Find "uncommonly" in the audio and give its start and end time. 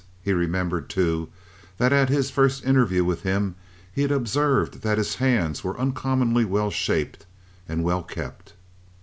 5.79-6.43